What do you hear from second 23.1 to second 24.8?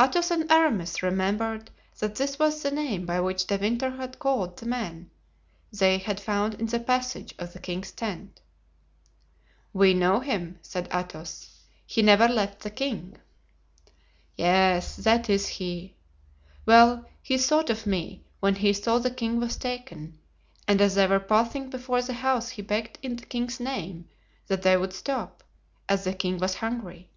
the king's name that they